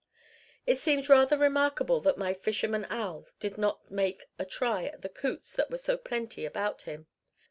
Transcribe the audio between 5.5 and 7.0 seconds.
that were so plenty about